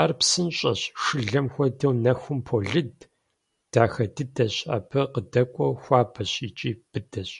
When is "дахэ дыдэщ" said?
3.72-4.54